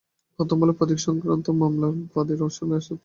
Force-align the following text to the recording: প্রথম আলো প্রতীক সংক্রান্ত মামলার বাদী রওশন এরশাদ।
প্রথম 0.39 0.57
আলো 0.63 0.73
প্রতীক 0.77 0.99
সংক্রান্ত 1.07 1.45
মামলার 1.59 1.93
বাদী 2.13 2.33
রওশন 2.35 2.69
এরশাদ। 2.71 2.99